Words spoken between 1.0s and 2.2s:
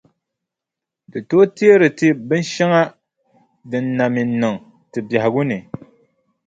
Di tooi teeri ti